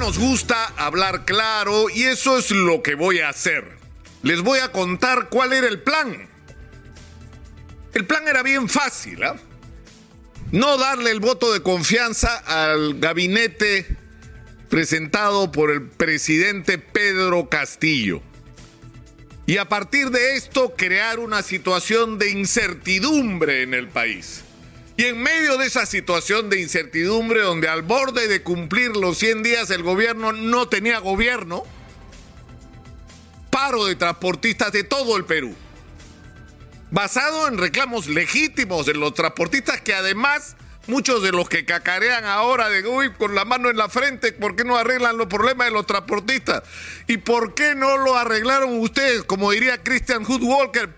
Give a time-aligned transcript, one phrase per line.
[0.00, 3.76] nos gusta hablar claro y eso es lo que voy a hacer.
[4.22, 6.26] Les voy a contar cuál era el plan.
[7.92, 9.36] El plan era bien fácil, ¿ah?
[10.52, 13.98] No darle el voto de confianza al gabinete
[14.70, 18.22] presentado por el presidente Pedro Castillo.
[19.44, 24.44] Y a partir de esto crear una situación de incertidumbre en el país.
[25.00, 29.42] Y en medio de esa situación de incertidumbre, donde al borde de cumplir los 100
[29.42, 31.64] días el gobierno no tenía gobierno,
[33.48, 35.54] paro de transportistas de todo el Perú,
[36.90, 40.54] basado en reclamos legítimos de los transportistas que además
[40.86, 44.54] muchos de los que cacarean ahora de uy con la mano en la frente, ¿por
[44.54, 46.62] qué no arreglan los problemas de los transportistas?
[47.06, 49.24] ¿Y por qué no lo arreglaron ustedes?
[49.24, 50.94] Como diría Christian Hood Walker,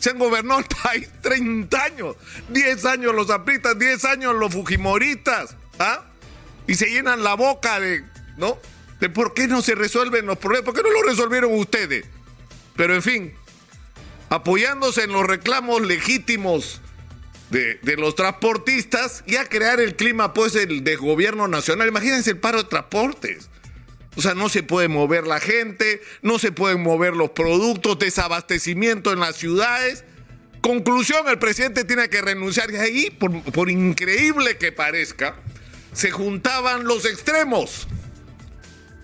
[0.00, 2.16] se han gobernado país 30 años,
[2.48, 6.04] 10 años los apristas, 10 años los fujimoristas, ¿ah?
[6.66, 8.04] Y se llenan la boca de,
[8.36, 8.58] ¿no?
[9.00, 12.04] De por qué no se resuelven los problemas, por qué no lo resolvieron ustedes.
[12.76, 13.34] Pero en fin,
[14.28, 16.80] apoyándose en los reclamos legítimos
[17.50, 21.88] de, de, los transportistas y a crear el clima pues el de gobierno nacional.
[21.88, 23.48] Imagínense el paro de transportes.
[24.18, 29.12] O sea, no se puede mover la gente, no se pueden mover los productos, desabastecimiento
[29.12, 30.02] en las ciudades.
[30.60, 32.68] Conclusión, el presidente tiene que renunciar.
[32.72, 35.36] Y ahí, por, increíble que parezca,
[35.92, 37.86] se juntaban los extremos.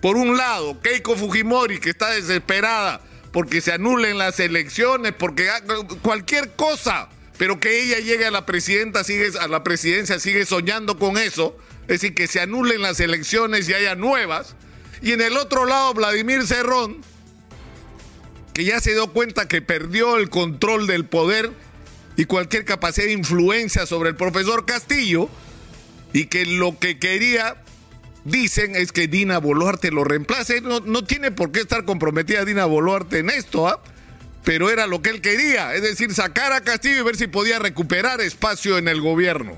[0.01, 5.47] Por un lado, Keiko Fujimori, que está desesperada porque se anulen las elecciones, porque
[6.01, 7.07] cualquier cosa,
[7.37, 11.57] pero que ella llegue a la presidenta, sigue, a la presidencia, sigue soñando con eso,
[11.83, 14.57] es decir, que se anulen las elecciones y haya nuevas.
[15.01, 16.97] Y en el otro lado, Vladimir Cerrón,
[18.53, 21.51] que ya se dio cuenta que perdió el control del poder
[22.17, 25.29] y cualquier capacidad de influencia sobre el profesor Castillo,
[26.13, 27.57] y que lo que quería,
[28.23, 30.61] dicen, es que Dina Boluarte lo reemplace.
[30.61, 33.81] No, no tiene por qué estar comprometida Dina Boluarte en esto, ¿ah?
[34.45, 37.59] pero era lo que él quería, es decir, sacar a Castillo y ver si podía
[37.59, 39.57] recuperar espacio en el gobierno.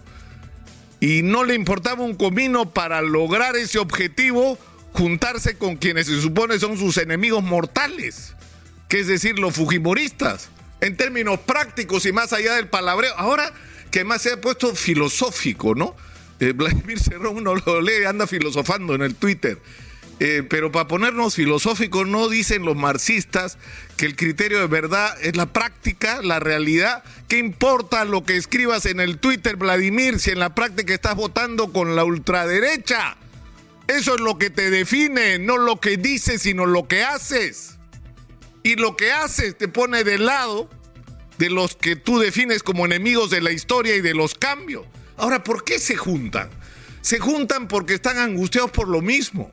[1.00, 4.58] Y no le importaba un comino para lograr ese objetivo
[4.94, 8.36] juntarse con quienes se supone son sus enemigos mortales,
[8.90, 10.50] que es decir, los fujimoristas,
[10.82, 13.14] en términos prácticos y más allá del palabreo.
[13.18, 13.54] Ahora
[13.92, 15.96] que más se ha puesto filosófico, ¿no?
[16.40, 19.60] Eh, Vladimir Cerrón uno lo lee, anda filosofando en el Twitter.
[20.20, 23.60] Eh, pero para ponernos filosóficos, no dicen los marxistas
[23.98, 27.04] que el criterio de verdad es la práctica, la realidad.
[27.28, 31.72] ¿Qué importa lo que escribas en el Twitter, Vladimir, si en la práctica estás votando
[31.72, 33.16] con la ultraderecha?
[33.88, 37.78] Eso es lo que te define, no lo que dices, sino lo que haces.
[38.64, 40.70] Y lo que haces te pone del lado
[41.38, 44.86] de los que tú defines como enemigos de la historia y de los cambios.
[45.16, 46.50] Ahora, ¿por qué se juntan?
[47.02, 49.52] Se juntan porque están angustiados por lo mismo.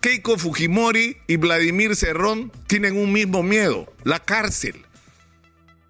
[0.00, 4.84] Keiko Fujimori y Vladimir Cerrón tienen un mismo miedo, la cárcel.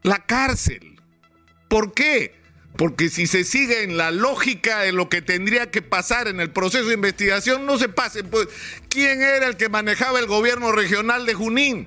[0.02, 1.00] La cárcel.
[1.68, 2.41] ¿Por qué?
[2.76, 6.50] Porque si se sigue en la lógica de lo que tendría que pasar en el
[6.50, 8.24] proceso de investigación, no se pase.
[8.24, 8.48] Pues,
[8.88, 11.86] ¿Quién era el que manejaba el gobierno regional de Junín?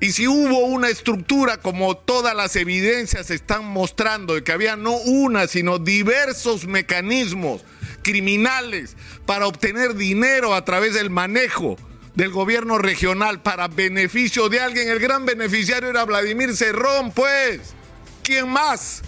[0.00, 4.96] Y si hubo una estructura, como todas las evidencias están mostrando, de que había no
[4.96, 7.62] una, sino diversos mecanismos
[8.02, 11.78] criminales para obtener dinero a través del manejo
[12.14, 17.74] del gobierno regional para beneficio de alguien, el gran beneficiario era Vladimir Cerrón, pues.
[18.22, 19.02] ¿Quién más?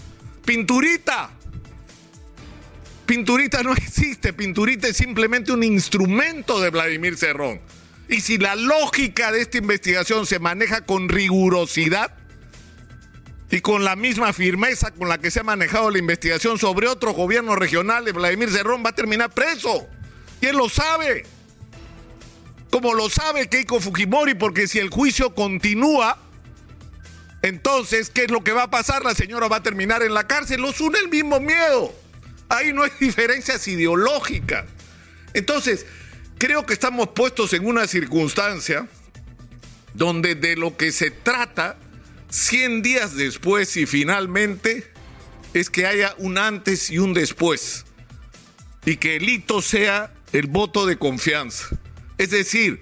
[0.47, 1.31] Pinturita.
[3.05, 7.61] Pinturita no existe, Pinturita es simplemente un instrumento de Vladimir Cerrón.
[8.09, 12.15] Y si la lógica de esta investigación se maneja con rigurosidad
[13.51, 17.17] y con la misma firmeza con la que se ha manejado la investigación sobre otros
[17.17, 19.89] gobiernos regionales, Vladimir Cerrón va a terminar preso.
[20.41, 21.25] Y él lo sabe.
[22.71, 26.26] Como lo sabe Keiko Fujimori, porque si el juicio continúa,
[27.43, 29.05] entonces, ¿qué es lo que va a pasar?
[29.05, 30.61] La señora va a terminar en la cárcel.
[30.61, 31.95] Los une el mismo miedo.
[32.49, 34.65] Ahí no hay diferencias ideológicas.
[35.35, 35.87] Entonces,
[36.39, 38.89] creo que estamos puestos en una circunstancia
[39.95, 41.79] donde de lo que se trata
[42.31, 44.91] 100 días después y finalmente
[45.55, 47.87] es que haya un antes y un después
[48.85, 51.69] y que el hito sea el voto de confianza.
[52.19, 52.81] Es decir,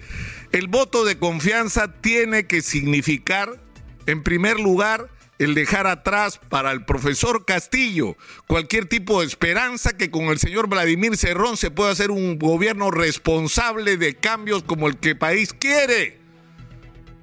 [0.51, 3.59] el voto de confianza tiene que significar,
[4.05, 5.09] en primer lugar,
[5.39, 8.15] el dejar atrás para el profesor Castillo
[8.47, 12.89] cualquier tipo de esperanza que con el señor Vladimir Cerrón se pueda hacer un gobierno
[12.89, 16.19] responsable de cambios como el que el país quiere.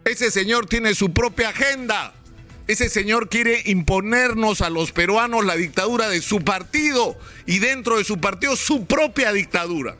[0.05, 2.13] Ese señor tiene su propia agenda.
[2.67, 8.05] Ese señor quiere imponernos a los peruanos la dictadura de su partido y dentro de
[8.05, 9.97] su partido su propia dictadura.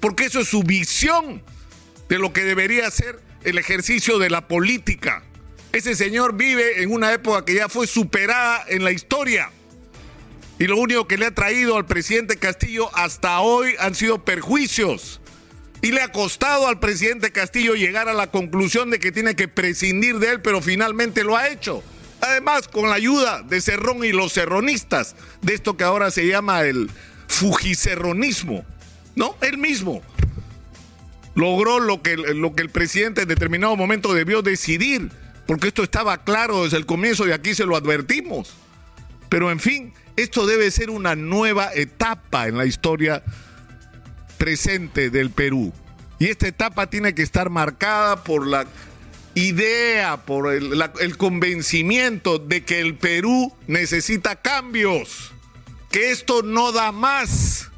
[0.00, 1.42] porque eso es su visión
[2.08, 5.22] de lo que debería ser el ejercicio de la política.
[5.72, 9.50] Ese señor vive en una época que ya fue superada en la historia.
[10.58, 15.20] Y lo único que le ha traído al presidente Castillo hasta hoy han sido perjuicios.
[15.80, 19.48] Y le ha costado al presidente Castillo llegar a la conclusión de que tiene que
[19.48, 21.82] prescindir de él, pero finalmente lo ha hecho.
[22.20, 26.62] Además, con la ayuda de Cerrón y los cerronistas, de esto que ahora se llama
[26.62, 26.88] el
[27.26, 28.64] fujicerronismo,
[29.16, 29.34] ¿no?
[29.40, 30.02] Él mismo
[31.34, 35.10] logró lo que, lo que el presidente en determinado momento debió decidir,
[35.46, 38.54] porque esto estaba claro desde el comienzo y aquí se lo advertimos.
[39.28, 43.22] Pero en fin, esto debe ser una nueva etapa en la historia
[44.38, 45.72] presente del Perú.
[46.18, 48.66] Y esta etapa tiene que estar marcada por la
[49.34, 55.32] idea, por el, convencimiento de que el Perú necesita cambios,
[55.90, 57.70] que esto no da más.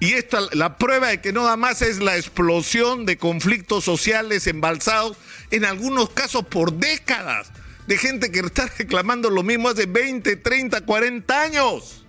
[0.00, 4.46] Y esta, la prueba de que no da más es la explosión de conflictos sociales
[4.46, 5.16] embalsados,
[5.50, 7.50] en algunos casos por décadas,
[7.86, 12.00] de gente que está reclamando lo mismo hace 20, 30, 40 años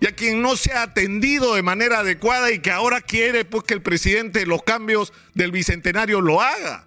[0.00, 3.64] y a quien no se ha atendido de manera adecuada y que ahora quiere pues
[3.64, 6.86] que el presidente de los cambios del bicentenario lo haga.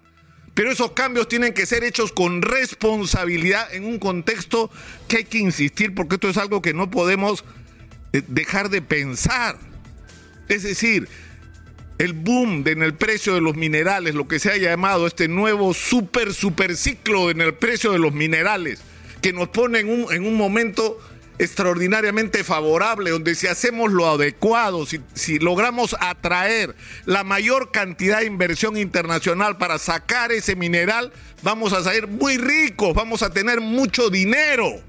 [0.54, 4.70] Pero esos cambios tienen que ser hechos con responsabilidad en un contexto
[5.08, 7.44] que hay que insistir porque esto es algo que no podemos
[8.12, 9.58] eh, dejar de pensar.
[10.48, 11.08] Es decir,
[12.00, 15.74] el boom en el precio de los minerales, lo que se ha llamado este nuevo
[15.74, 18.80] super super ciclo en el precio de los minerales,
[19.20, 20.98] que nos pone en un, en un momento
[21.38, 26.74] extraordinariamente favorable, donde si hacemos lo adecuado, si, si, logramos atraer
[27.04, 31.12] la mayor cantidad de inversión internacional para sacar ese mineral,
[31.42, 34.80] vamos a salir muy ricos, vamos a tener mucho dinero.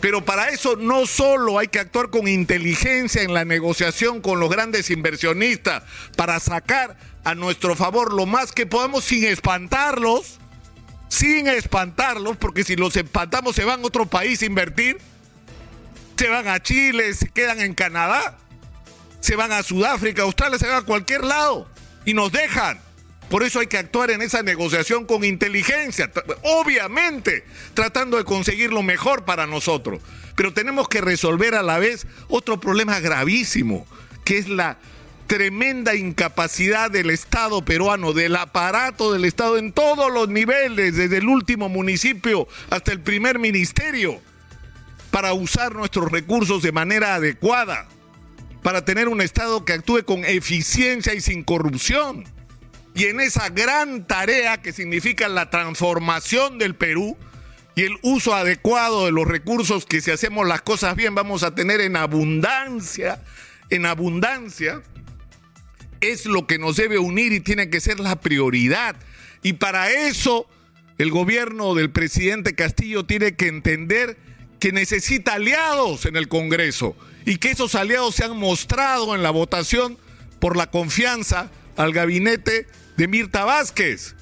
[0.00, 4.50] Pero para eso no solo hay que actuar con inteligencia en la negociación con los
[4.50, 5.82] grandes inversionistas,
[6.16, 10.38] para sacar a nuestro favor lo más que podamos sin espantarlos,
[11.08, 14.98] sin espantarlos, porque si los espantamos se van a otro país a invertir
[16.16, 18.38] se van a Chile, se quedan en Canadá,
[19.20, 21.68] se van a Sudáfrica, Australia, se van a cualquier lado
[22.04, 22.80] y nos dejan.
[23.28, 26.10] Por eso hay que actuar en esa negociación con inteligencia,
[26.42, 27.44] obviamente
[27.74, 30.00] tratando de conseguir lo mejor para nosotros.
[30.36, 33.86] Pero tenemos que resolver a la vez otro problema gravísimo,
[34.24, 34.78] que es la
[35.26, 41.28] tremenda incapacidad del Estado peruano, del aparato del Estado en todos los niveles, desde el
[41.28, 44.20] último municipio hasta el primer ministerio
[45.10, 47.88] para usar nuestros recursos de manera adecuada,
[48.62, 52.35] para tener un Estado que actúe con eficiencia y sin corrupción.
[52.96, 57.18] Y en esa gran tarea que significa la transformación del Perú
[57.74, 61.54] y el uso adecuado de los recursos que si hacemos las cosas bien vamos a
[61.54, 63.22] tener en abundancia,
[63.68, 64.82] en abundancia,
[66.00, 68.96] es lo que nos debe unir y tiene que ser la prioridad.
[69.42, 70.48] Y para eso
[70.96, 74.16] el gobierno del presidente Castillo tiene que entender
[74.58, 76.96] que necesita aliados en el Congreso
[77.26, 79.98] y que esos aliados se han mostrado en la votación
[80.40, 82.66] por la confianza al gabinete
[82.96, 84.14] de Mirta Vázquez,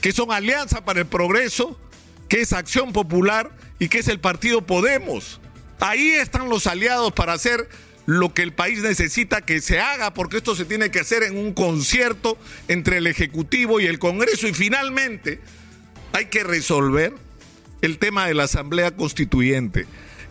[0.00, 1.80] que son Alianza para el Progreso,
[2.28, 5.40] que es Acción Popular y que es el Partido Podemos.
[5.80, 7.68] Ahí están los aliados para hacer
[8.06, 11.36] lo que el país necesita que se haga, porque esto se tiene que hacer en
[11.36, 14.48] un concierto entre el Ejecutivo y el Congreso.
[14.48, 15.40] Y finalmente
[16.12, 17.12] hay que resolver
[17.82, 19.86] el tema de la Asamblea Constituyente.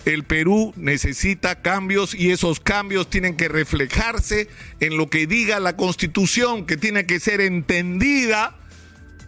[0.06, 4.48] El Perú necesita cambios y esos cambios tienen que reflejarse
[4.80, 8.56] en lo que diga la Constitución, que tiene que ser entendida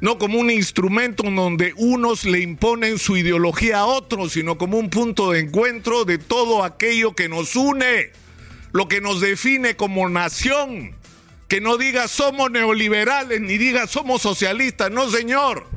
[0.02, 4.78] no como un instrumento en donde unos le imponen su ideología a otros, sino como
[4.78, 8.12] un punto de encuentro de todo aquello que nos une,
[8.72, 10.96] lo que nos define como nación.
[11.50, 15.68] Que no diga somos neoliberales ni diga somos socialistas, no señor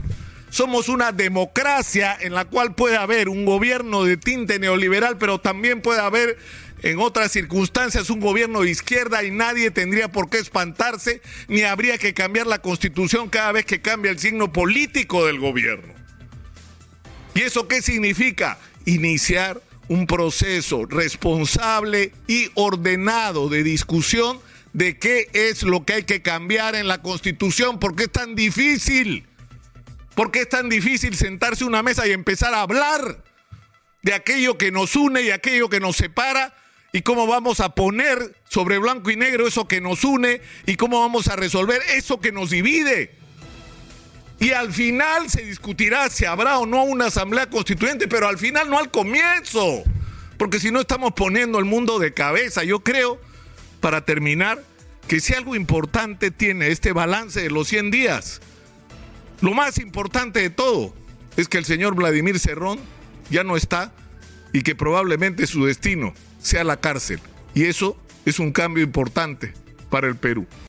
[0.53, 5.81] somos una democracia en la cual puede haber un gobierno de tinte neoliberal, pero también
[5.81, 6.37] puede haber
[6.83, 11.97] en otras circunstancias un gobierno de izquierda y nadie tendría por qué espantarse, ni habría
[11.97, 15.95] que cambiar la constitución cada vez que cambia el signo político del gobierno.
[17.35, 18.59] ¿Y eso qué significa?
[18.85, 24.39] Iniciar un proceso responsable y ordenado de discusión
[24.75, 29.25] de qué es lo que hay que cambiar en la constitución, porque es tan difícil.
[30.14, 33.23] ¿Por qué es tan difícil sentarse a una mesa y empezar a hablar
[34.02, 36.54] de aquello que nos une y aquello que nos separa?
[36.92, 40.42] ¿Y cómo vamos a poner sobre blanco y negro eso que nos une?
[40.66, 43.16] ¿Y cómo vamos a resolver eso que nos divide?
[44.38, 48.69] Y al final se discutirá si habrá o no una asamblea constituyente, pero al final
[48.69, 49.85] no al comienzo.
[50.37, 53.21] Porque si no estamos poniendo el mundo de cabeza, yo creo,
[53.81, 54.62] para terminar,
[55.09, 58.42] que si algo importante tiene este balance de los 100 días,
[59.43, 60.95] lo más importante de todo
[61.37, 62.79] es que el señor Vladimir Cerrón
[63.29, 63.93] ya no está
[64.53, 67.21] y que probablemente su destino sea la cárcel.
[67.55, 69.53] Y eso es un cambio importante
[69.91, 70.47] para el Perú.